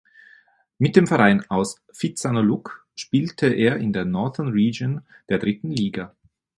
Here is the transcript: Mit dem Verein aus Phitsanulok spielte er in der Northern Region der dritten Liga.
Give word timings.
Mit 0.79 0.95
dem 0.95 1.05
Verein 1.05 1.47
aus 1.51 1.83
Phitsanulok 1.93 2.87
spielte 2.95 3.49
er 3.53 3.77
in 3.77 3.93
der 3.93 4.03
Northern 4.03 4.47
Region 4.47 5.03
der 5.29 5.37
dritten 5.37 5.69
Liga. 5.69 6.15